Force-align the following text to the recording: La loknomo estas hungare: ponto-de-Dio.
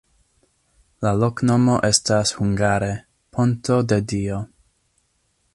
La 1.07 1.11
loknomo 1.23 1.75
estas 1.91 2.33
hungare: 2.39 2.91
ponto-de-Dio. 3.37 4.45